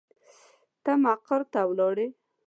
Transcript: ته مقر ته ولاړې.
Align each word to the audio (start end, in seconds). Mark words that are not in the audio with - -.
ته 0.83 0.91
مقر 1.03 1.41
ته 1.51 1.59
ولاړې. 1.69 2.07